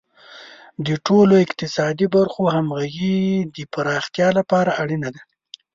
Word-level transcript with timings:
د 0.85 0.87
ټولو 1.05 1.33
اقتصادي 1.45 2.07
برخو 2.15 2.41
همغږي 2.55 3.17
د 3.55 3.57
پراختیا 3.73 4.27
لپاره 4.37 4.71
اړینه 4.81 5.09
ده. 5.15 5.21